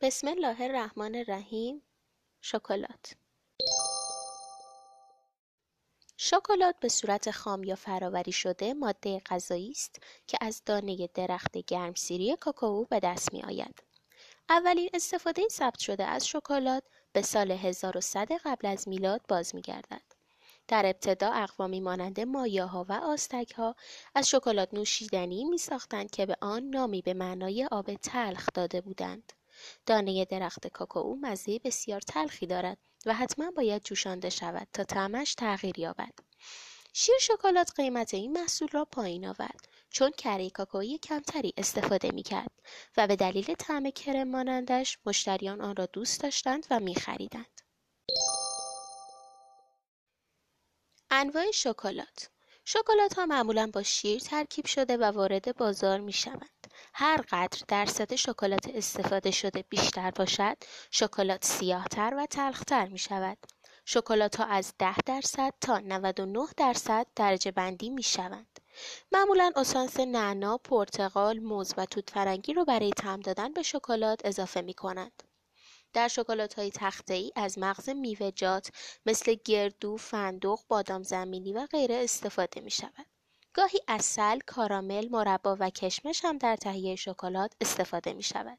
بسم 0.00 0.28
الله 0.28 0.62
الرحمن 0.62 1.14
الرحیم 1.14 1.82
شکلات 2.40 3.14
شکلات 6.16 6.74
به 6.80 6.88
صورت 6.88 7.30
خام 7.30 7.64
یا 7.64 7.74
فراوری 7.74 8.32
شده 8.32 8.74
ماده 8.74 9.20
غذایی 9.26 9.70
است 9.70 10.02
که 10.26 10.38
از 10.40 10.62
دانه 10.66 11.08
درخت 11.14 11.58
گرمسیری 11.58 12.36
کاکائو 12.40 12.84
به 12.84 13.00
دست 13.00 13.32
می 13.32 13.42
آید. 13.42 13.82
اولین 14.48 14.90
استفاده 14.94 15.42
ثبت 15.50 15.78
شده 15.78 16.04
از 16.04 16.28
شکلات 16.28 16.82
به 17.12 17.22
سال 17.22 17.50
1100 17.50 18.32
قبل 18.44 18.68
از 18.68 18.88
میلاد 18.88 19.20
باز 19.28 19.54
می 19.54 19.62
گردد. 19.62 20.02
در 20.68 20.86
ابتدا 20.86 21.30
اقوامی 21.32 21.80
مانند 21.80 22.20
مایاها 22.20 22.86
و 22.88 22.92
آستک 22.92 23.52
ها 23.56 23.76
از 24.14 24.28
شکلات 24.28 24.74
نوشیدنی 24.74 25.44
می 25.44 25.58
ساختند 25.58 26.10
که 26.10 26.26
به 26.26 26.36
آن 26.40 26.62
نامی 26.62 27.02
به 27.02 27.14
معنای 27.14 27.68
آب 27.70 27.94
تلخ 27.94 28.48
داده 28.54 28.80
بودند. 28.80 29.32
دانه 29.86 30.24
درخت 30.24 30.66
کاکائو 30.66 31.16
مزه 31.16 31.58
بسیار 31.58 32.00
تلخی 32.00 32.46
دارد 32.46 32.78
و 33.06 33.14
حتما 33.14 33.50
باید 33.50 33.82
جوشانده 33.82 34.30
شود 34.30 34.68
تا 34.72 34.84
طعمش 34.84 35.34
تغییر 35.34 35.78
یابد. 35.78 36.12
شیر 36.92 37.14
شکلات 37.20 37.72
قیمت 37.76 38.14
این 38.14 38.32
محصول 38.32 38.68
را 38.68 38.84
پایین 38.84 39.26
آورد 39.26 39.68
چون 39.90 40.10
کره 40.10 40.50
کاکائوی 40.50 40.98
کمتری 40.98 41.54
استفاده 41.56 42.10
می 42.10 42.22
کرد 42.22 42.50
و 42.96 43.06
به 43.06 43.16
دلیل 43.16 43.54
طعم 43.54 43.90
کرم 43.90 44.28
مانندش 44.28 44.98
مشتریان 45.06 45.60
آن 45.60 45.76
را 45.76 45.86
دوست 45.86 46.20
داشتند 46.20 46.66
و 46.70 46.80
می 46.80 46.94
خریدند. 46.94 47.60
انواع 51.10 51.50
شکلات 51.50 52.30
شکلات 52.64 53.14
ها 53.14 53.26
معمولا 53.26 53.70
با 53.72 53.82
شیر 53.82 54.20
ترکیب 54.20 54.66
شده 54.66 54.96
و 54.96 55.04
وارد 55.04 55.56
بازار 55.56 56.00
می 56.00 56.12
شوند. 56.12 56.55
هر 56.94 57.24
قدر 57.30 57.62
درصد 57.68 58.14
شکلات 58.14 58.68
استفاده 58.74 59.30
شده 59.30 59.64
بیشتر 59.68 60.10
باشد، 60.10 60.56
شکلات 60.90 61.44
سیاهتر 61.44 62.14
و 62.16 62.26
تلختر 62.26 62.88
می 62.88 62.98
شود. 62.98 63.38
شکلات 63.84 64.36
ها 64.36 64.44
از 64.44 64.74
10 64.78 64.96
درصد 65.06 65.52
تا 65.60 65.78
99 65.78 66.46
درصد 66.56 67.06
درجه 67.16 67.50
بندی 67.50 67.90
می 67.90 68.02
شوند. 68.02 68.60
معمولا 69.12 69.52
اسانس 69.56 70.00
نعنا، 70.00 70.58
پرتقال، 70.58 71.38
موز 71.38 71.74
و 71.76 71.86
توت 71.86 72.10
فرنگی 72.10 72.52
رو 72.52 72.64
برای 72.64 72.90
طعم 72.90 73.20
دادن 73.20 73.52
به 73.52 73.62
شکلات 73.62 74.20
اضافه 74.24 74.60
می 74.60 74.74
کنند. 74.74 75.22
در 75.92 76.10
های 76.56 76.70
تخته 76.70 77.14
ای 77.14 77.32
از 77.36 77.58
مغز 77.58 77.88
میوه‌جات 77.88 78.70
مثل 79.06 79.36
گردو، 79.44 79.96
فندق، 79.96 80.58
بادام 80.68 81.02
زمینی 81.02 81.52
و 81.52 81.66
غیره 81.66 81.94
استفاده 81.94 82.60
می 82.60 82.70
شود. 82.70 83.06
گاهی 83.56 83.80
اصل، 83.88 84.38
کارامل، 84.46 85.08
مربا 85.10 85.56
و 85.60 85.70
کشمش 85.70 86.24
هم 86.24 86.38
در 86.38 86.56
تهیه 86.56 86.96
شکلات 86.96 87.52
استفاده 87.60 88.12
می 88.12 88.22
شود. 88.22 88.58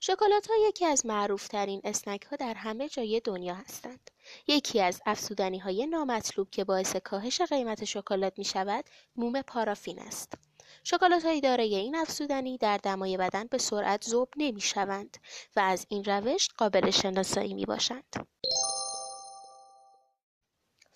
شکلات 0.00 0.46
ها 0.46 0.54
یکی 0.68 0.86
از 0.86 1.06
معروف 1.06 1.48
ترین 1.48 1.80
اسنک 1.84 2.22
ها 2.22 2.36
در 2.36 2.54
همه 2.54 2.88
جای 2.88 3.20
دنیا 3.24 3.54
هستند. 3.54 4.10
یکی 4.46 4.80
از 4.80 5.02
افسودنی 5.06 5.58
های 5.58 5.86
نامطلوب 5.86 6.50
که 6.50 6.64
باعث 6.64 6.96
کاهش 6.96 7.40
قیمت 7.40 7.84
شکلات 7.84 8.38
می 8.38 8.44
شود 8.44 8.84
موم 9.16 9.42
پارافین 9.42 9.98
است. 9.98 10.32
شکلات 10.84 11.24
های 11.24 11.40
دارای 11.40 11.74
این 11.74 11.96
افزودنی 11.96 12.58
در 12.58 12.76
دمای 12.76 13.16
بدن 13.16 13.46
به 13.46 13.58
سرعت 13.58 14.04
ذوب 14.04 14.28
نمی 14.36 14.60
شوند 14.60 15.16
و 15.56 15.60
از 15.60 15.86
این 15.88 16.04
روش 16.04 16.48
قابل 16.58 16.90
شناسایی 16.90 17.54
می 17.54 17.64
باشند. 17.64 18.26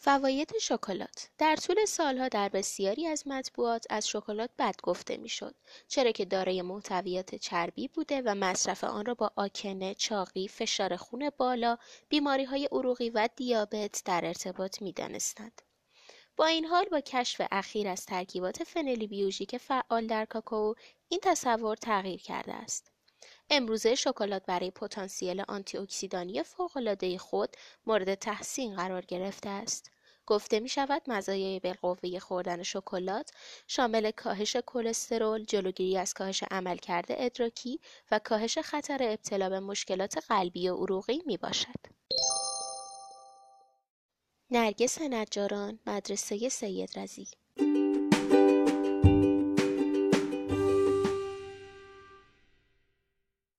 فواید 0.07 0.53
شکلات 0.61 1.29
در 1.39 1.57
طول 1.57 1.85
سالها 1.85 2.29
در 2.29 2.49
بسیاری 2.49 3.07
از 3.07 3.27
مطبوعات 3.27 3.87
از 3.91 4.09
شکلات 4.09 4.51
بد 4.59 4.75
گفته 4.83 5.17
می‌شد 5.17 5.55
چرا 5.89 6.11
که 6.11 6.25
دارای 6.25 6.63
محتویات 6.63 7.35
چربی 7.35 7.89
بوده 7.89 8.23
و 8.23 8.35
مصرف 8.35 8.85
آن 8.85 9.07
را 9.07 9.15
با 9.15 9.31
آکنه، 9.37 9.95
چاقی، 9.95 10.49
فشار 10.49 10.97
خون 10.97 11.31
بالا، 11.37 11.79
بیماری 12.09 12.45
های 12.45 12.69
عروقی 12.73 13.11
و 13.11 13.29
دیابت 13.37 14.03
در 14.05 14.25
ارتباط 14.25 14.83
می‌دانستند. 14.83 15.63
با 16.37 16.47
این 16.47 16.65
حال 16.65 16.85
با 16.85 17.01
کشف 17.01 17.41
اخیر 17.51 17.89
از 17.89 18.07
ترکیبات 18.07 18.65
فنلی 18.65 19.07
بیوژیک 19.07 19.57
فعال 19.57 20.07
در 20.07 20.25
کاکائو 20.25 20.75
این 21.09 21.21
تصور 21.23 21.77
تغییر 21.77 22.21
کرده 22.23 22.55
است. 22.55 22.91
امروزه 23.51 23.95
شکلات 23.95 24.47
برای 24.47 24.71
پتانسیل 24.71 25.45
آنتی 25.49 25.79
اکسیدانی 25.79 26.43
فوق‌العاده 26.43 27.19
خود 27.19 27.57
مورد 27.87 28.15
تحسین 28.15 28.77
قرار 28.77 29.05
گرفته 29.05 29.49
است. 29.49 29.91
گفته 30.27 30.61
می 30.61 30.69
شود 30.69 31.03
مزایای 31.07 31.61
بالقوه 31.61 32.19
خوردن 32.19 32.63
شکلات 32.63 33.31
شامل 33.67 34.11
کاهش 34.11 34.57
کلسترول، 34.57 35.45
جلوگیری 35.45 35.99
از 35.99 36.15
کاهش 36.15 36.45
عملکرد 36.51 37.07
ادراکی 37.09 37.81
و 38.11 38.19
کاهش 38.19 38.59
خطر 38.59 38.99
ابتلا 39.03 39.49
به 39.49 39.61
مشکلات 39.61 40.19
قلبی 40.29 40.69
و 40.69 40.77
عروقی 40.77 41.23
می 41.27 41.37
باشد. 41.37 41.97
نرگس 44.51 45.01
نجاران 45.01 45.79
مدرسه 45.87 46.49
سید 46.49 46.99
رزی 46.99 47.29